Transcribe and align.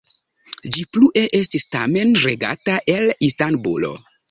Ĝi 0.77 0.85
plue 0.97 1.23
estis 1.41 1.69
tamen 1.77 2.17
regata 2.25 2.81
el 2.97 3.09
Istanbulo. 3.31 3.97